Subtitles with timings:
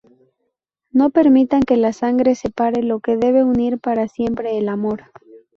[0.89, 5.11] No permitan que la sangre separe lo que debe unir para siempre el amor.